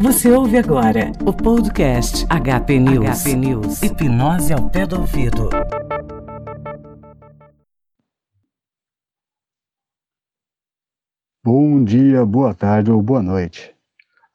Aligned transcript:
Você 0.00 0.30
ouve 0.30 0.58
agora 0.58 1.12
o 1.24 1.32
podcast 1.32 2.26
HP 2.26 2.78
News. 2.78 3.22
HP 3.22 3.36
News. 3.36 3.82
Hipnose 3.82 4.52
ao 4.52 4.68
pé 4.68 4.86
do 4.86 5.00
ouvido. 5.00 5.48
Bom 11.44 11.84
dia, 11.84 12.26
boa 12.26 12.54
tarde 12.54 12.90
ou 12.90 13.00
boa 13.00 13.22
noite. 13.22 13.74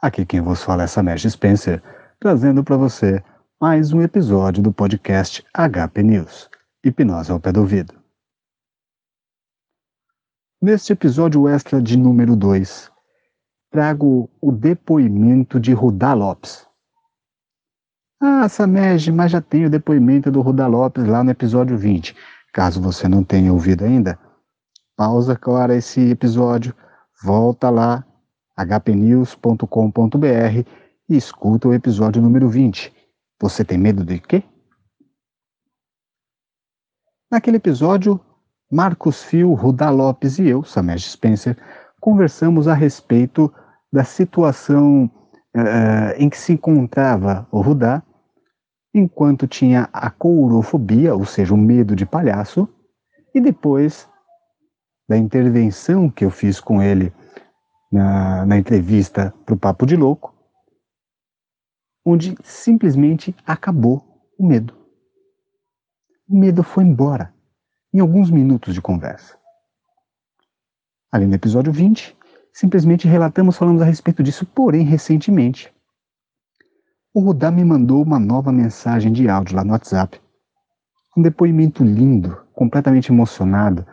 Aqui 0.01 0.25
quem 0.25 0.41
vos 0.41 0.63
fala 0.63 0.83
é 0.83 0.87
Samesh 0.87 1.23
Spencer, 1.23 1.83
trazendo 2.19 2.63
para 2.63 2.77
você 2.77 3.23
mais 3.59 3.91
um 3.91 4.01
episódio 4.01 4.63
do 4.63 4.71
podcast 4.71 5.45
HP 5.53 6.03
News. 6.03 6.49
Hipnose 6.83 7.31
ao 7.31 7.39
pé 7.39 7.51
do 7.51 7.61
ouvido. 7.61 7.93
Neste 10.61 10.93
episódio 10.93 11.47
extra 11.47 11.81
de 11.81 11.97
número 11.97 12.35
2, 12.35 12.91
trago 13.77 14.27
o 14.41 14.51
depoimento 14.51 15.59
de 15.59 15.71
Rudá 15.71 16.11
Lopes. 16.15 16.65
Ah, 18.19 18.49
Samej, 18.49 19.11
mas 19.11 19.31
já 19.31 19.39
tem 19.39 19.65
o 19.65 19.69
depoimento 19.69 20.31
do 20.31 20.41
Rudá 20.41 20.65
Lopes 20.65 21.05
lá 21.05 21.23
no 21.23 21.29
episódio 21.29 21.77
20. 21.77 22.15
Caso 22.51 22.81
você 22.81 23.07
não 23.07 23.23
tenha 23.23 23.53
ouvido 23.53 23.85
ainda, 23.85 24.17
pausa 24.95 25.33
agora 25.33 25.75
esse 25.75 26.09
episódio, 26.09 26.73
volta 27.21 27.69
lá, 27.69 28.03
hpnews.com.br 28.57 29.67
e 31.07 31.15
escuta 31.15 31.67
o 31.67 31.73
episódio 31.75 32.19
número 32.19 32.49
20. 32.49 32.91
Você 33.39 33.63
tem 33.63 33.77
medo 33.77 34.03
de 34.03 34.17
quê? 34.19 34.43
Naquele 37.29 37.57
episódio, 37.57 38.19
Marcos 38.71 39.21
Fio, 39.21 39.53
Rudá 39.53 39.91
Lopes 39.91 40.39
e 40.39 40.47
eu, 40.47 40.63
Samej 40.63 41.07
Spencer, 41.07 41.55
conversamos 42.01 42.67
a 42.67 42.73
respeito 42.73 43.53
da 43.91 44.03
situação 44.03 45.05
uh, 45.55 46.13
em 46.17 46.29
que 46.29 46.37
se 46.37 46.53
encontrava 46.53 47.47
o 47.51 47.61
Rudá, 47.61 48.03
enquanto 48.93 49.47
tinha 49.47 49.89
a 49.93 50.09
courofobia, 50.09 51.15
ou 51.15 51.25
seja, 51.25 51.53
o 51.53 51.57
medo 51.57 51.95
de 51.95 52.05
palhaço, 52.05 52.67
e 53.33 53.39
depois 53.39 54.09
da 55.07 55.17
intervenção 55.17 56.09
que 56.09 56.25
eu 56.25 56.31
fiz 56.31 56.59
com 56.59 56.81
ele 56.81 57.13
na, 57.91 58.45
na 58.45 58.57
entrevista 58.57 59.33
para 59.45 59.55
o 59.55 59.59
Papo 59.59 59.85
de 59.85 59.95
Louco, 59.95 60.35
onde 62.05 62.35
simplesmente 62.43 63.35
acabou 63.45 64.03
o 64.37 64.45
medo. 64.45 64.75
O 66.27 66.37
medo 66.37 66.63
foi 66.63 66.83
embora 66.83 67.33
em 67.93 67.99
alguns 67.99 68.29
minutos 68.29 68.73
de 68.73 68.81
conversa. 68.81 69.37
Ali 71.11 71.25
no 71.25 71.35
episódio 71.35 71.71
20, 71.71 72.16
simplesmente 72.57 73.07
relatamos, 73.07 73.55
falamos 73.55 73.83
a 73.83 73.85
respeito 73.85 74.23
disso, 74.23 74.43
porém, 74.43 74.83
recentemente, 74.83 75.71
o 77.13 77.19
Rudá 77.19 77.51
me 77.51 77.63
mandou 77.63 78.01
uma 78.01 78.17
nova 78.17 78.51
mensagem 78.51 79.13
de 79.13 79.29
áudio 79.29 79.55
lá 79.55 79.63
no 79.63 79.73
WhatsApp. 79.73 80.19
Um 81.15 81.21
depoimento 81.21 81.83
lindo, 81.83 82.35
completamente 82.53 83.11
emocionado, 83.11 83.85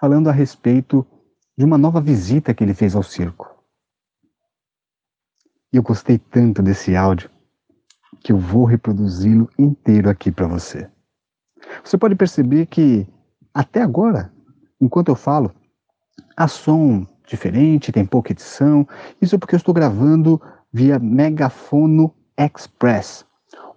falando 0.00 0.30
a 0.30 0.32
respeito 0.32 1.06
de 1.58 1.66
uma 1.66 1.76
nova 1.76 2.00
visita 2.00 2.54
que 2.54 2.64
ele 2.64 2.72
fez 2.72 2.94
ao 2.94 3.02
circo. 3.02 3.54
E 5.70 5.76
eu 5.76 5.82
gostei 5.82 6.16
tanto 6.16 6.62
desse 6.62 6.96
áudio 6.96 7.30
que 8.22 8.32
eu 8.32 8.38
vou 8.38 8.64
reproduzi-lo 8.64 9.50
inteiro 9.58 10.08
aqui 10.08 10.32
para 10.32 10.46
você. 10.46 10.90
Você 11.84 11.98
pode 11.98 12.14
perceber 12.14 12.64
que, 12.64 13.06
até 13.52 13.82
agora, 13.82 14.32
enquanto 14.80 15.08
eu 15.08 15.16
falo, 15.16 15.54
há 16.34 16.48
som 16.48 17.06
diferente, 17.26 17.92
tem 17.92 18.04
pouca 18.04 18.32
edição. 18.32 18.86
Isso 19.20 19.38
porque 19.38 19.54
eu 19.54 19.58
estou 19.58 19.74
gravando 19.74 20.40
via 20.72 20.98
Megafono 20.98 22.14
Express, 22.38 23.24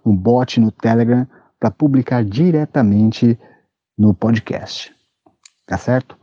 um 0.04 0.14
bot 0.14 0.60
no 0.60 0.70
Telegram 0.70 1.26
para 1.58 1.70
publicar 1.70 2.24
diretamente 2.24 3.38
no 3.96 4.14
podcast. 4.14 4.94
Tá 5.66 5.76
certo? 5.76 6.18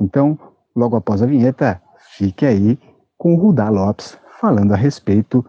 Então, 0.00 0.38
logo 0.74 0.96
após 0.96 1.22
a 1.22 1.26
vinheta, 1.26 1.80
fique 2.16 2.44
aí 2.44 2.78
com 3.16 3.34
o 3.34 3.38
Rudá 3.38 3.68
Lopes 3.68 4.18
falando 4.40 4.72
a 4.72 4.76
respeito 4.76 5.44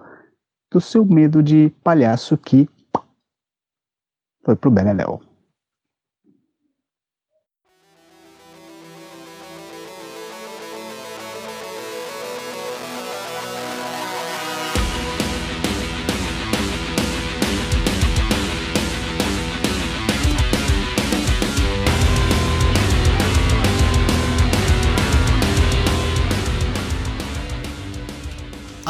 do 0.72 0.80
seu 0.80 1.06
medo 1.06 1.42
de 1.42 1.72
palhaço 1.84 2.38
que 2.38 2.70
foi 4.46 4.56
pro 4.56 4.72
Beleléu. 4.72 5.33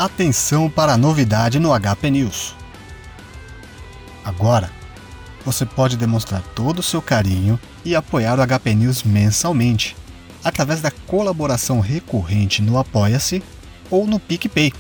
Atenção 0.04 0.70
para 0.70 0.92
a 0.92 0.98
novidade 0.98 1.60
no 1.60 1.70
HP 1.80 2.12
News. 2.12 2.54
Agora, 4.26 4.70
você 5.46 5.66
pode 5.66 5.96
demonstrar 5.96 6.42
todo 6.54 6.80
o 6.80 6.84
seu 6.84 7.02
carinho 7.02 7.58
e 7.86 7.96
apoiar 7.96 8.38
o 8.38 8.46
HP 8.46 8.76
News 8.76 9.02
mensalmente, 9.04 9.96
através 10.44 10.82
da 10.82 10.92
colaboração 10.92 11.80
recorrente 11.80 12.62
no 12.62 12.78
Apoia-se 12.78 13.42
ou 13.90 14.06
no 14.06 14.20
PicPay. 14.20 14.74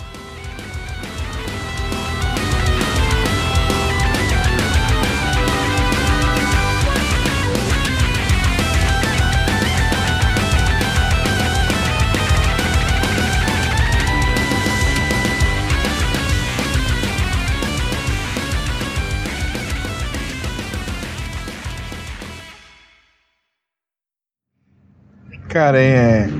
Cara, 25.52 25.78
é. 25.78 26.30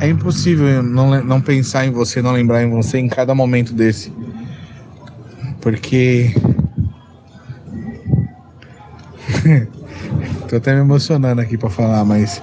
É 0.00 0.08
impossível 0.08 0.82
não, 0.82 1.22
não 1.22 1.40
pensar 1.40 1.86
em 1.86 1.92
você, 1.92 2.20
não 2.20 2.32
lembrar 2.32 2.64
em 2.64 2.68
você 2.68 2.98
em 2.98 3.06
cada 3.06 3.32
momento 3.32 3.72
desse. 3.72 4.12
Porque. 5.60 6.34
Tô 10.50 10.56
até 10.56 10.74
me 10.74 10.80
emocionando 10.80 11.40
aqui 11.40 11.56
para 11.56 11.70
falar, 11.70 12.04
mas. 12.04 12.42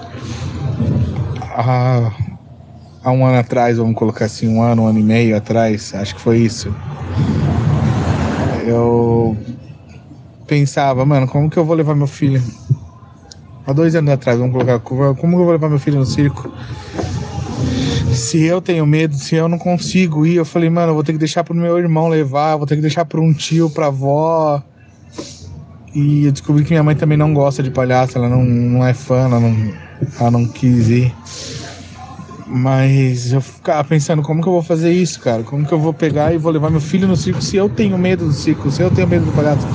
Há, 1.41 2.09
há 3.03 3.11
um 3.11 3.25
ano 3.25 3.39
atrás, 3.39 3.77
vamos 3.77 3.95
colocar 3.95 4.23
assim, 4.25 4.47
um 4.47 4.61
ano, 4.61 4.83
um 4.83 4.87
ano 4.87 4.99
e 4.99 5.03
meio 5.03 5.35
atrás, 5.35 5.93
acho 5.93 6.15
que 6.15 6.21
foi 6.21 6.37
isso. 6.37 6.73
Eu 8.65 9.35
pensava, 10.47 11.05
mano, 11.05 11.27
como 11.27 11.49
que 11.49 11.57
eu 11.57 11.65
vou 11.65 11.75
levar 11.75 11.95
meu 11.95 12.07
filho? 12.07 12.41
Há 13.67 13.73
dois 13.73 13.93
anos 13.95 14.09
atrás, 14.11 14.39
vamos 14.39 14.53
colocar, 14.53 14.79
como 14.79 15.03
eu 15.03 15.43
vou 15.43 15.51
levar 15.51 15.67
meu 15.67 15.77
filho 15.77 15.99
no 15.99 16.05
circo? 16.05 16.49
Se 18.13 18.41
eu 18.45 18.61
tenho 18.61 18.85
medo, 18.87 19.13
se 19.13 19.35
eu 19.35 19.49
não 19.49 19.57
consigo 19.57 20.25
ir, 20.25 20.35
eu 20.35 20.45
falei, 20.45 20.69
mano, 20.69 20.91
eu 20.91 20.93
vou 20.93 21.03
ter 21.03 21.11
que 21.11 21.17
deixar 21.17 21.43
pro 21.43 21.53
meu 21.53 21.77
irmão 21.77 22.07
levar, 22.07 22.55
vou 22.55 22.65
ter 22.65 22.77
que 22.77 22.81
deixar 22.81 23.03
para 23.03 23.19
um 23.19 23.33
tio, 23.33 23.69
pra 23.69 23.87
avó. 23.87 24.63
E 25.93 26.27
eu 26.27 26.31
descobri 26.31 26.63
que 26.63 26.69
minha 26.69 26.83
mãe 26.83 26.95
também 26.95 27.17
não 27.17 27.33
gosta 27.33 27.61
de 27.61 27.69
palhaço, 27.69 28.17
ela 28.17 28.29
não, 28.29 28.45
não 28.45 28.87
é 28.87 28.93
fã, 28.93 29.25
ela 29.25 29.39
não, 29.39 29.73
ela 30.17 30.31
não 30.31 30.45
quis 30.45 30.87
ir. 30.87 31.13
Mas 32.47 33.33
eu 33.33 33.41
ficava 33.41 33.83
pensando, 33.83 34.21
como 34.21 34.41
que 34.41 34.47
eu 34.47 34.53
vou 34.53 34.63
fazer 34.63 34.93
isso, 34.93 35.19
cara? 35.19 35.43
Como 35.43 35.67
que 35.67 35.73
eu 35.73 35.79
vou 35.79 35.93
pegar 35.93 36.33
e 36.33 36.37
vou 36.37 36.53
levar 36.53 36.69
meu 36.69 36.79
filho 36.79 37.05
no 37.05 37.17
circo 37.17 37.41
se 37.41 37.57
eu 37.57 37.69
tenho 37.69 37.97
medo 37.97 38.25
do 38.25 38.31
circo, 38.31 38.71
se 38.71 38.81
eu 38.81 38.89
tenho 38.89 39.09
medo 39.09 39.25
do 39.25 39.33
palhaço? 39.33 39.67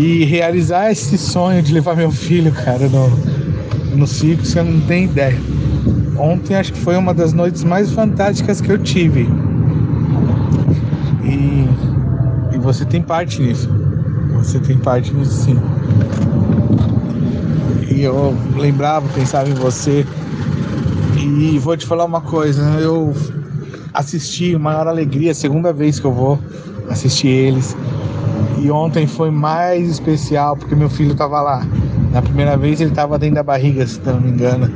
E 0.00 0.24
realizar 0.24 0.90
esse 0.90 1.18
sonho 1.18 1.62
de 1.62 1.74
levar 1.74 1.94
meu 1.94 2.10
filho, 2.10 2.50
cara, 2.52 2.88
no, 2.88 3.10
no 3.94 4.06
circo, 4.06 4.46
você 4.46 4.62
não 4.62 4.80
tem 4.86 5.04
ideia. 5.04 5.38
Ontem 6.16 6.54
acho 6.54 6.72
que 6.72 6.78
foi 6.78 6.96
uma 6.96 7.12
das 7.12 7.34
noites 7.34 7.62
mais 7.64 7.92
fantásticas 7.92 8.62
que 8.62 8.72
eu 8.72 8.78
tive. 8.78 9.28
E, 11.22 11.68
e 12.54 12.58
você 12.58 12.86
tem 12.86 13.02
parte 13.02 13.42
nisso. 13.42 13.68
Você 14.36 14.58
tem 14.58 14.78
parte 14.78 15.12
nisso 15.12 15.44
sim. 15.44 15.60
E 17.90 18.00
eu 18.00 18.34
lembrava, 18.56 19.06
pensava 19.10 19.50
em 19.50 19.54
você. 19.54 20.06
E 21.18 21.58
vou 21.58 21.76
te 21.76 21.84
falar 21.84 22.06
uma 22.06 22.22
coisa, 22.22 22.62
eu 22.80 23.14
assisti 23.92 24.56
maior 24.56 24.88
alegria, 24.88 25.34
segunda 25.34 25.74
vez 25.74 26.00
que 26.00 26.06
eu 26.06 26.12
vou 26.12 26.38
assistir 26.88 27.28
eles. 27.28 27.76
E 28.60 28.70
ontem 28.70 29.06
foi 29.06 29.30
mais 29.30 29.88
especial 29.88 30.54
porque 30.54 30.74
meu 30.74 30.90
filho 30.90 31.12
estava 31.12 31.40
lá. 31.40 31.66
Na 32.12 32.20
primeira 32.20 32.58
vez 32.58 32.78
ele 32.78 32.90
estava 32.90 33.18
dentro 33.18 33.36
da 33.36 33.42
barriga, 33.42 33.86
se 33.86 33.98
não 34.04 34.20
me 34.20 34.28
engano. 34.30 34.70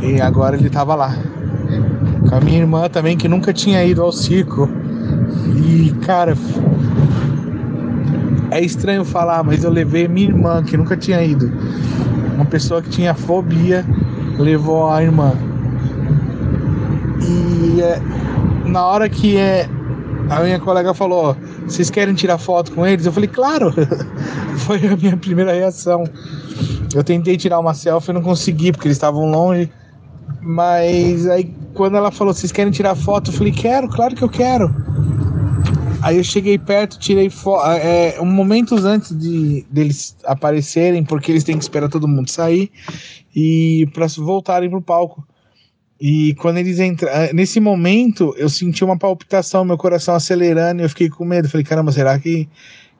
E 0.00 0.20
agora 0.20 0.56
ele 0.56 0.68
estava 0.68 0.94
lá. 0.94 1.16
Com 2.28 2.36
a 2.36 2.40
minha 2.40 2.58
irmã 2.58 2.88
também, 2.88 3.16
que 3.16 3.26
nunca 3.26 3.52
tinha 3.52 3.84
ido 3.84 4.00
ao 4.00 4.12
circo. 4.12 4.68
E, 5.56 5.90
cara, 6.06 6.36
é 8.52 8.60
estranho 8.60 9.04
falar, 9.04 9.42
mas 9.42 9.64
eu 9.64 9.70
levei 9.70 10.06
minha 10.06 10.28
irmã, 10.28 10.62
que 10.62 10.76
nunca 10.76 10.96
tinha 10.96 11.20
ido. 11.20 11.50
Uma 12.36 12.44
pessoa 12.44 12.80
que 12.80 12.90
tinha 12.90 13.12
fobia 13.12 13.84
levou 14.38 14.88
a 14.88 15.02
irmã. 15.02 15.32
E 17.20 17.80
é, 17.80 18.00
na 18.66 18.86
hora 18.86 19.08
que 19.08 19.36
é, 19.36 19.68
a 20.30 20.42
minha 20.42 20.60
colega 20.60 20.94
falou: 20.94 21.36
Vocês 21.66 21.90
querem 21.90 22.14
tirar 22.14 22.38
foto 22.38 22.72
com 22.72 22.86
eles? 22.86 23.06
Eu 23.06 23.12
falei: 23.12 23.28
Claro! 23.28 23.72
Foi 24.58 24.78
a 24.86 24.96
minha 24.96 25.16
primeira 25.16 25.52
reação. 25.52 26.04
Eu 26.94 27.02
tentei 27.02 27.36
tirar 27.36 27.58
uma 27.58 27.74
selfie 27.74 28.10
e 28.10 28.14
não 28.14 28.22
consegui, 28.22 28.72
porque 28.72 28.88
eles 28.88 28.96
estavam 28.96 29.30
longe. 29.30 29.70
Mas 30.40 31.26
aí, 31.26 31.52
quando 31.74 31.96
ela 31.96 32.10
falou: 32.10 32.32
Vocês 32.32 32.52
querem 32.52 32.72
tirar 32.72 32.94
foto? 32.94 33.30
Eu 33.30 33.34
falei: 33.34 33.52
Quero, 33.52 33.88
claro 33.88 34.14
que 34.14 34.22
eu 34.22 34.28
quero. 34.28 34.74
Aí 36.02 36.18
eu 36.18 36.24
cheguei 36.24 36.58
perto, 36.58 36.98
tirei 36.98 37.30
foto. 37.30 37.66
É, 37.66 38.20
um 38.20 38.26
momentos 38.26 38.84
antes 38.84 39.18
de 39.18 39.64
deles 39.70 40.14
aparecerem, 40.24 41.02
porque 41.02 41.32
eles 41.32 41.44
têm 41.44 41.56
que 41.56 41.64
esperar 41.64 41.88
todo 41.88 42.06
mundo 42.06 42.30
sair 42.30 42.70
e 43.34 43.88
para 43.94 44.06
voltarem 44.18 44.68
pro 44.68 44.82
palco. 44.82 45.26
E 46.06 46.34
quando 46.34 46.58
eles 46.58 46.78
entraram, 46.80 47.18
eh, 47.18 47.32
nesse 47.32 47.58
momento 47.58 48.34
eu 48.36 48.46
senti 48.50 48.84
uma 48.84 48.98
palpitação, 48.98 49.64
meu 49.64 49.78
coração 49.78 50.14
acelerando, 50.14 50.82
e 50.82 50.84
eu 50.84 50.88
fiquei 50.90 51.08
com 51.08 51.24
medo. 51.24 51.48
Falei, 51.48 51.64
caramba, 51.64 51.90
será 51.92 52.18
que, 52.18 52.46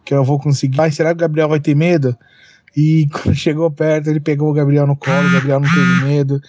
que 0.03 0.15
eu 0.15 0.25
vou 0.25 0.39
conseguir? 0.39 0.79
Mas 0.79 0.95
será 0.95 1.11
que 1.11 1.17
o 1.17 1.21
Gabriel 1.21 1.51
vai 1.51 1.61
ter 1.61 1.77
medo? 1.77 2.17
E 2.75 3.07
quando 3.13 3.35
chegou 3.35 3.71
perto, 3.71 4.09
ele 4.09 4.21
pegou 4.21 4.49
o 4.49 4.55
Gabriel 4.55 4.87
no 4.87 4.97
colo, 4.97 5.29
o 5.29 5.33
Gabriel 5.33 5.61
não 5.61 5.69
teve 5.69 6.05
medo. 6.07 6.41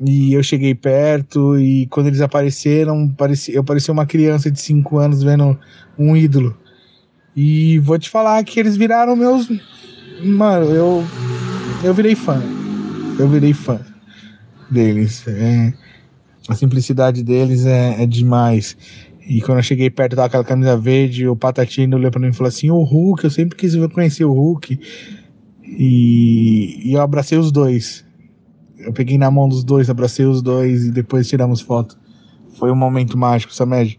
E 0.00 0.32
eu 0.32 0.42
cheguei 0.42 0.74
perto, 0.74 1.58
e 1.58 1.86
quando 1.88 2.06
eles 2.06 2.22
apareceram, 2.22 3.14
eu 3.50 3.62
parecia 3.62 3.92
uma 3.92 4.06
criança 4.06 4.50
de 4.50 4.58
5 4.58 4.96
anos 4.96 5.22
vendo 5.22 5.58
um 5.98 6.16
ídolo. 6.16 6.56
E 7.36 7.78
vou 7.80 7.98
te 7.98 8.08
falar 8.08 8.42
que 8.42 8.58
eles 8.58 8.74
viraram 8.74 9.14
meus. 9.14 9.50
Mano, 10.24 10.64
eu. 10.74 11.04
Eu 11.84 11.92
virei 11.92 12.14
fã. 12.14 12.42
Eu 13.18 13.28
virei 13.28 13.52
fã 13.52 13.78
deles. 14.70 15.24
É, 15.26 15.72
a 16.48 16.54
simplicidade 16.54 17.22
deles 17.22 17.66
é, 17.66 18.02
é, 18.02 18.06
demais. 18.06 18.76
E 19.26 19.40
quando 19.40 19.58
eu 19.58 19.62
cheguei 19.62 19.90
perto 19.90 20.16
daquela 20.16 20.44
camisa 20.44 20.76
verde, 20.76 21.28
o 21.28 21.36
Patatino 21.36 21.96
olhou 21.96 22.10
pra 22.10 22.20
mim 22.20 22.28
e 22.28 22.32
falou 22.32 22.48
assim: 22.48 22.70
O 22.70 22.82
Hulk, 22.82 23.24
eu 23.24 23.30
sempre 23.30 23.56
quis 23.56 23.74
conhecer 23.92 24.24
o 24.24 24.32
Hulk. 24.32 24.78
E, 25.62 26.88
e 26.88 26.92
eu 26.94 27.00
abracei 27.00 27.38
os 27.38 27.52
dois. 27.52 28.04
Eu 28.78 28.92
peguei 28.92 29.18
na 29.18 29.30
mão 29.30 29.48
dos 29.48 29.62
dois, 29.62 29.90
abracei 29.90 30.24
os 30.24 30.42
dois 30.42 30.86
e 30.86 30.90
depois 30.90 31.28
tiramos 31.28 31.60
foto. 31.60 31.98
Foi 32.58 32.70
um 32.70 32.76
momento 32.76 33.16
mágico, 33.16 33.54
Samed. 33.54 33.98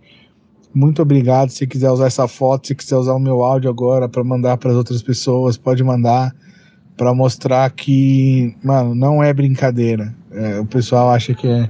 Muito 0.74 1.02
obrigado. 1.02 1.50
Se 1.50 1.68
quiser 1.68 1.92
usar 1.92 2.08
essa 2.08 2.28
foto, 2.28 2.68
se 2.68 2.76
quiser 2.76 2.96
usar 2.96 3.14
o 3.14 3.20
meu 3.20 3.44
áudio 3.44 3.70
agora 3.70 4.10
para 4.10 4.24
mandar 4.24 4.58
para 4.58 4.72
as 4.72 4.78
outras 4.78 5.02
pessoas, 5.02 5.58
pode 5.58 5.84
mandar 5.84 6.34
para 6.98 7.14
mostrar 7.14 7.70
que, 7.72 8.56
mano, 8.64 8.94
não 8.96 9.24
é 9.24 9.34
brincadeira. 9.34 10.16
É, 10.32 10.60
o 10.60 10.66
pessoal 10.66 11.10
acha 11.10 11.34
que 11.34 11.48
é, 11.48 11.70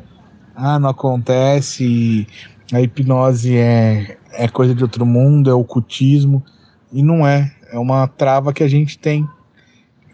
ah, 0.55 0.79
não 0.79 0.89
acontece, 0.89 2.27
a 2.71 2.81
hipnose 2.81 3.57
é, 3.57 4.17
é 4.33 4.47
coisa 4.47 4.73
de 4.73 4.83
outro 4.83 5.05
mundo, 5.05 5.49
é 5.49 5.53
ocultismo, 5.53 6.43
e 6.91 7.01
não 7.01 7.25
é. 7.25 7.51
É 7.71 7.79
uma 7.79 8.07
trava 8.07 8.53
que 8.53 8.63
a 8.63 8.67
gente 8.67 8.99
tem. 8.99 9.27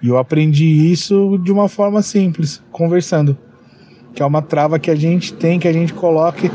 E 0.01 0.09
eu 0.09 0.17
aprendi 0.17 0.91
isso 0.91 1.39
de 1.43 1.51
uma 1.51 1.67
forma 1.67 2.01
simples, 2.01 2.63
conversando. 2.71 3.37
Que 4.13 4.21
é 4.21 4.25
uma 4.25 4.41
trava 4.41 4.79
que 4.79 4.91
a 4.91 4.95
gente 4.95 5.33
tem, 5.33 5.59
que 5.59 5.67
a 5.67 5.73
gente 5.73 5.93
coloca. 5.93 6.47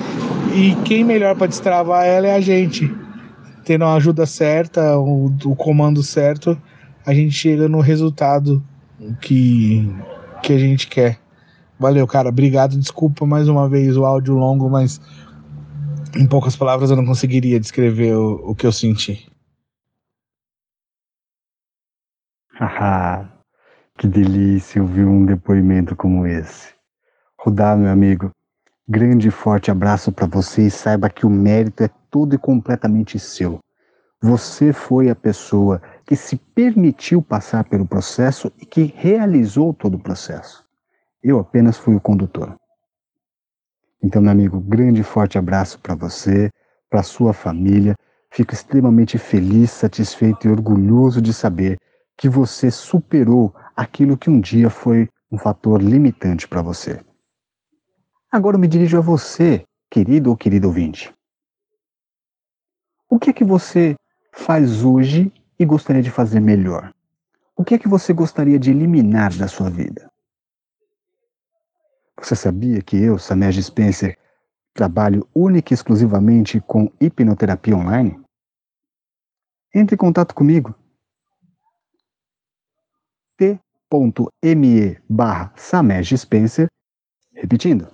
E 0.54 0.74
quem 0.84 1.02
melhor 1.02 1.36
para 1.36 1.48
destravar 1.48 2.04
ela 2.04 2.28
é 2.28 2.34
a 2.34 2.40
gente. 2.40 2.92
Tendo 3.64 3.84
a 3.84 3.94
ajuda 3.94 4.26
certa, 4.26 4.98
o, 4.98 5.26
o 5.44 5.56
comando 5.56 6.02
certo, 6.02 6.60
a 7.04 7.12
gente 7.12 7.32
chega 7.32 7.68
no 7.68 7.80
resultado 7.80 8.62
que, 9.20 9.88
que 10.42 10.52
a 10.52 10.58
gente 10.58 10.86
quer. 10.86 11.21
Valeu, 11.82 12.06
cara. 12.06 12.28
Obrigado. 12.28 12.78
Desculpa 12.78 13.26
mais 13.26 13.48
uma 13.48 13.68
vez 13.68 13.96
o 13.96 14.06
áudio 14.06 14.34
longo, 14.34 14.70
mas 14.70 15.00
em 16.16 16.24
poucas 16.28 16.54
palavras 16.54 16.90
eu 16.90 16.96
não 16.96 17.04
conseguiria 17.04 17.58
descrever 17.58 18.14
o, 18.14 18.50
o 18.50 18.54
que 18.54 18.64
eu 18.64 18.70
senti. 18.70 19.28
Haha, 22.54 23.28
que 23.98 24.06
delícia 24.06 24.80
ouvir 24.80 25.04
um 25.04 25.26
depoimento 25.26 25.96
como 25.96 26.24
esse. 26.24 26.72
Rudá, 27.36 27.74
meu 27.74 27.90
amigo, 27.90 28.30
grande 28.88 29.26
e 29.26 29.32
forte 29.32 29.68
abraço 29.68 30.12
para 30.12 30.28
você 30.28 30.68
e 30.68 30.70
saiba 30.70 31.10
que 31.10 31.26
o 31.26 31.30
mérito 31.30 31.82
é 31.82 31.90
todo 32.08 32.36
e 32.36 32.38
completamente 32.38 33.18
seu. 33.18 33.58
Você 34.22 34.72
foi 34.72 35.10
a 35.10 35.16
pessoa 35.16 35.82
que 36.06 36.14
se 36.14 36.36
permitiu 36.36 37.20
passar 37.20 37.64
pelo 37.64 37.84
processo 37.84 38.52
e 38.60 38.64
que 38.64 38.94
realizou 38.96 39.74
todo 39.74 39.96
o 39.96 40.00
processo. 40.00 40.61
Eu 41.22 41.38
apenas 41.38 41.78
fui 41.78 41.94
o 41.94 42.00
condutor. 42.00 42.56
Então, 44.02 44.20
meu 44.20 44.32
amigo, 44.32 44.58
grande 44.58 45.02
e 45.02 45.04
forte 45.04 45.38
abraço 45.38 45.78
para 45.78 45.94
você, 45.94 46.50
para 46.90 47.04
sua 47.04 47.32
família. 47.32 47.94
Fico 48.30 48.52
extremamente 48.52 49.18
feliz, 49.18 49.70
satisfeito 49.70 50.48
e 50.48 50.50
orgulhoso 50.50 51.22
de 51.22 51.32
saber 51.32 51.78
que 52.16 52.28
você 52.28 52.70
superou 52.70 53.54
aquilo 53.76 54.18
que 54.18 54.28
um 54.28 54.40
dia 54.40 54.68
foi 54.68 55.08
um 55.30 55.38
fator 55.38 55.80
limitante 55.80 56.48
para 56.48 56.60
você. 56.60 57.00
Agora 58.30 58.56
eu 58.56 58.60
me 58.60 58.66
dirijo 58.68 58.98
a 58.98 59.00
você, 59.00 59.64
querido 59.88 60.30
ou 60.30 60.36
querido 60.36 60.66
ouvinte. 60.66 61.12
O 63.08 63.18
que 63.18 63.30
é 63.30 63.32
que 63.32 63.44
você 63.44 63.94
faz 64.32 64.84
hoje 64.84 65.32
e 65.58 65.64
gostaria 65.64 66.02
de 66.02 66.10
fazer 66.10 66.40
melhor? 66.40 66.92
O 67.56 67.64
que 67.64 67.74
é 67.74 67.78
que 67.78 67.88
você 67.88 68.12
gostaria 68.12 68.58
de 68.58 68.70
eliminar 68.70 69.36
da 69.36 69.46
sua 69.46 69.70
vida? 69.70 70.11
Você 72.22 72.36
sabia 72.36 72.80
que 72.80 72.96
eu, 72.96 73.18
Samer 73.18 73.60
Spencer, 73.60 74.16
trabalho 74.72 75.28
única 75.34 75.72
e 75.72 75.74
exclusivamente 75.74 76.60
com 76.60 76.88
hipnoterapia 77.00 77.76
online? 77.76 78.22
Entre 79.74 79.96
em 79.96 79.98
contato 79.98 80.32
comigo. 80.32 80.72
t.me 83.36 85.00
barra 85.08 85.52
Samej 85.56 86.16
Spencer, 86.16 86.68
repetindo, 87.34 87.88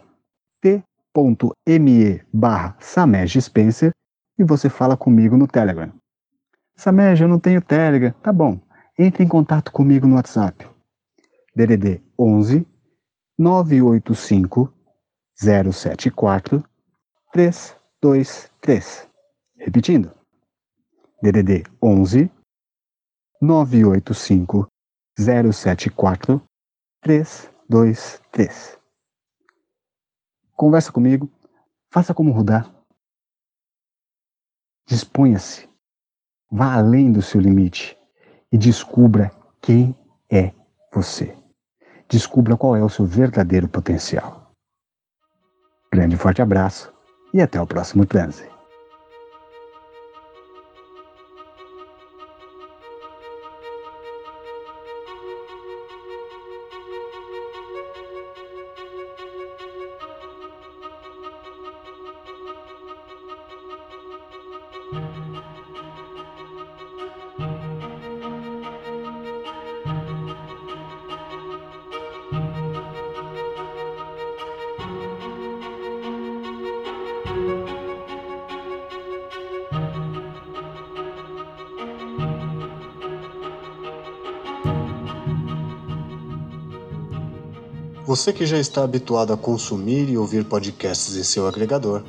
t.me 0.61 2.23
barra 2.31 2.77
Samej 2.81 3.41
Spencer 3.41 3.93
e 4.39 4.45
você 4.45 4.69
fala 4.69 4.95
comigo 4.95 5.39
no 5.39 5.49
Telegram. 5.49 5.91
Samej, 6.77 7.23
eu 7.23 7.29
não 7.29 7.41
tenho 7.41 7.63
Telegram. 7.63 8.13
Tá 8.23 8.31
bom, 8.31 8.61
entre 8.99 9.25
em 9.25 9.29
contato 9.29 9.73
comigo 9.73 10.07
no 10.07 10.17
WhatsApp. 10.17 10.69
DDD 11.57 12.03
11 12.19 12.67
985 13.39 14.75
074 15.37 16.65
323. 17.33 19.09
Repetindo. 19.57 20.13
DDD 21.23 21.63
11 21.81 22.31
985 23.41 24.67
074 25.17 26.43
323. 27.01 28.79
Conversa 30.57 30.91
comigo, 30.91 31.31
faça 31.93 32.13
como 32.13 32.33
Rudá. 32.33 32.69
Disponha-se, 34.89 35.69
vá 36.51 36.75
além 36.75 37.13
do 37.13 37.23
seu 37.23 37.41
limite 37.41 37.97
e 38.51 38.59
descubra 38.59 39.31
quem 39.61 39.97
é 40.29 40.53
você. 40.93 41.38
Descubra 42.11 42.57
qual 42.57 42.75
é 42.75 42.83
o 42.83 42.89
seu 42.89 43.05
verdadeiro 43.05 43.69
potencial. 43.69 44.51
Grande 45.93 46.15
e 46.15 46.19
forte 46.19 46.41
abraço 46.41 46.91
e 47.35 47.43
até 47.43 47.61
o 47.61 47.67
próximo 47.67 48.07
transe. 48.07 48.58
Você 88.09 88.33
que 88.33 88.45
já 88.47 88.59
está 88.59 88.83
habituado 88.85 89.35
a 89.35 89.37
consumir 89.37 90.09
e 90.09 90.17
ouvir 90.17 90.43
podcasts 90.43 91.15
em 91.15 91.23
seu 91.23 91.47
agregador, 91.47 92.03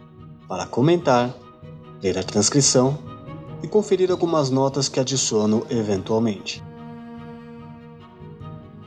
para 0.46 0.66
comentar, 0.66 1.34
ler 2.00 2.18
a 2.18 2.22
transcrição 2.22 2.96
e 3.64 3.66
conferir 3.66 4.12
algumas 4.12 4.48
notas 4.48 4.88
que 4.88 5.00
adiciono 5.00 5.66
eventualmente. 5.68 6.62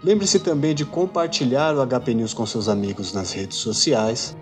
Lembre-se 0.01 0.39
também 0.39 0.73
de 0.73 0.85
compartilhar 0.85 1.75
o 1.75 1.85
HP 1.85 2.13
News 2.13 2.33
com 2.33 2.45
seus 2.45 2.69
amigos 2.69 3.11
nas 3.11 3.33
redes 3.33 3.57
sociais 3.57 4.37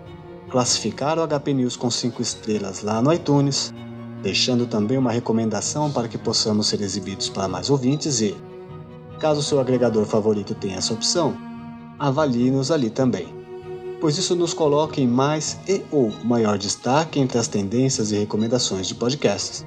classificar 0.50 1.18
o 1.18 1.26
HP 1.26 1.54
News 1.54 1.76
com 1.76 1.90
5 1.90 2.20
estrelas 2.20 2.82
lá 2.82 3.00
no 3.00 3.12
iTunes, 3.12 3.72
deixando 4.22 4.66
também 4.66 4.98
uma 4.98 5.12
recomendação 5.12 5.90
para 5.90 6.08
que 6.08 6.18
possamos 6.18 6.66
ser 6.66 6.80
exibidos 6.80 7.28
para 7.28 7.48
mais 7.48 7.70
ouvintes 7.70 8.20
e, 8.20 8.36
caso 9.18 9.42
seu 9.42 9.60
agregador 9.60 10.04
favorito 10.04 10.54
tenha 10.54 10.76
essa 10.76 10.92
opção, 10.92 11.34
avalie-nos 11.98 12.70
ali 12.70 12.90
também, 12.90 13.28
pois 14.00 14.18
isso 14.18 14.34
nos 14.34 14.52
coloca 14.52 15.00
em 15.00 15.06
mais 15.06 15.58
e 15.68 15.82
ou 15.90 16.12
maior 16.24 16.58
destaque 16.58 17.20
entre 17.20 17.38
as 17.38 17.48
tendências 17.48 18.10
e 18.10 18.16
recomendações 18.16 18.88
de 18.88 18.94
podcasts. 18.94 19.64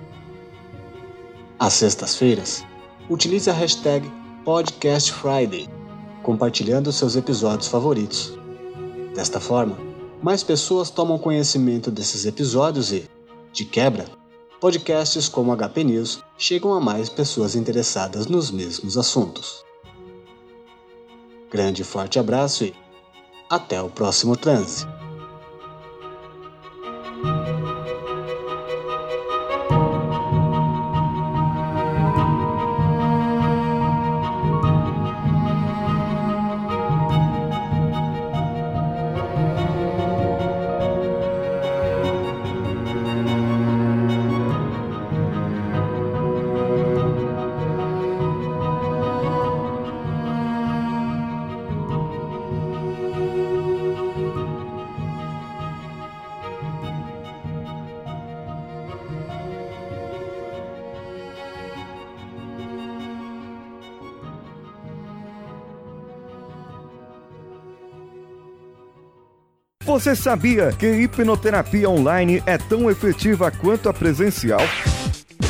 Às 1.60 1.74
sextas-feiras, 1.74 2.66
utilize 3.10 3.50
a 3.50 3.54
hashtag 3.54 4.12
PodcastFriday, 4.44 5.70
compartilhando 6.24 6.92
seus 6.92 7.16
episódios 7.16 7.68
favoritos. 7.68 8.38
Desta 9.16 9.40
forma, 9.40 9.93
mais 10.24 10.42
pessoas 10.42 10.89
tomam 10.89 11.20
conhecimento 11.20 11.92
desses 11.92 12.25
episódios 12.25 12.94
e, 12.94 13.10
de 13.51 13.65
quebra, 13.65 14.06
podcasts 14.62 15.27
como 15.27 15.51
HP 15.51 15.84
News 15.84 16.24
chegam 16.38 16.74
a 16.74 16.80
mais 16.80 17.10
pessoas 17.10 17.56
interessadas 17.56 18.25
nos 18.25 18.50
mesmos 18.50 18.98
assuntos. 18.98 19.65
Grande 21.51 21.84
forte 21.84 22.18
abraço 22.18 22.63
e 22.63 22.74
até 23.50 23.82
o 23.82 23.89
próximo 23.89 24.38
transe. 24.38 24.88
Você 69.86 70.16
sabia 70.16 70.72
que 70.72 70.88
hipnoterapia 70.88 71.90
online 71.90 72.42
é 72.46 72.58
tão 72.58 72.90
efetiva 72.90 73.52
quanto 73.52 73.90
a 73.90 73.94
presencial? 73.94 74.62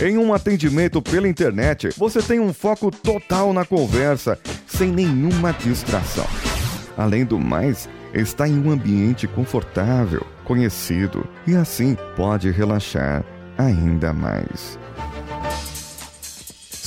Em 0.02 0.18
um 0.18 0.34
atendimento 0.34 1.04
pela 1.04 1.28
internet, 1.28 1.90
você 1.96 2.20
tem 2.20 2.40
um 2.40 2.52
foco 2.52 2.90
total 2.90 3.54
na 3.54 3.63
conversa, 3.63 4.40
sem 4.66 4.92
nenhuma 4.92 5.54
distração. 5.54 6.25
Além 6.98 7.24
do 7.24 7.40
mais, 7.40 7.88
está 8.12 8.48
em 8.48 8.60
um 8.60 8.72
ambiente 8.72 9.28
confortável, 9.28 10.25
conhecido 10.44 11.28
e 11.46 11.56
assim 11.56 11.96
pode 12.16 12.50
relaxar 12.50 13.24
ainda 13.56 14.12
mais. 14.13 14.80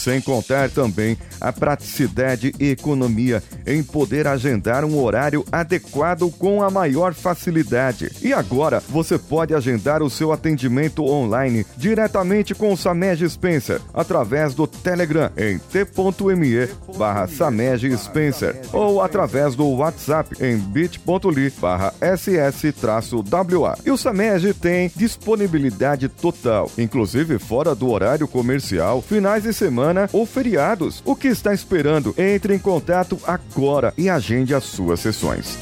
Sem 0.06 0.20
contar 0.20 0.70
também 0.70 1.18
a 1.40 1.52
praticidade 1.52 2.54
e 2.60 2.70
economia 2.70 3.42
em 3.66 3.82
poder 3.82 4.28
agendar 4.28 4.84
um 4.84 5.02
horário 5.02 5.44
adequado 5.50 6.30
com 6.30 6.62
a 6.62 6.70
maior 6.70 7.12
facilidade. 7.12 8.12
E 8.22 8.32
agora 8.32 8.80
você 8.88 9.18
pode 9.18 9.52
agendar 9.52 10.04
o 10.04 10.08
seu 10.08 10.30
atendimento 10.30 11.04
online 11.04 11.66
diretamente 11.76 12.54
com 12.54 12.72
o 12.72 12.76
Samej 12.76 13.28
Spencer 13.28 13.80
através 13.92 14.54
do 14.54 14.64
Telegram 14.68 15.28
em 15.36 15.58
t.me 15.58 16.68
barra 16.96 17.26
Samej 17.26 17.96
Spencer 17.96 18.54
ou 18.72 19.02
através 19.02 19.56
do 19.56 19.68
WhatsApp 19.70 20.36
em 20.40 20.56
bit.ly 20.56 21.52
barra 21.60 21.92
ss-wa. 22.00 23.76
E 23.84 23.90
o 23.90 23.96
Samej 23.96 24.54
tem 24.54 24.88
disponibilidade 24.94 26.08
total, 26.08 26.70
inclusive 26.78 27.40
fora 27.40 27.74
do 27.74 27.90
horário 27.90 28.28
comercial, 28.28 29.02
finais 29.02 29.42
de 29.42 29.52
semana 29.52 29.95
semana 29.96 30.10
ou 30.12 30.26
feriados. 30.26 31.02
O 31.04 31.16
que 31.16 31.28
está 31.28 31.54
esperando? 31.54 32.14
Entre 32.18 32.54
em 32.54 32.58
contato 32.58 33.18
agora 33.26 33.94
e 33.96 34.10
agende 34.10 34.54
as 34.54 34.64
suas 34.64 35.00
sessões. 35.00 35.56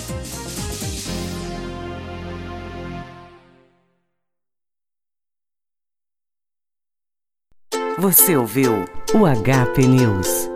Você 7.97 8.37
ouviu 8.37 8.85
o 9.15 9.25
HP 9.25 9.87
News. 9.87 10.54